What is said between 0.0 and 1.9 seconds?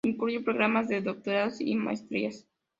Incluye programas de doctorados y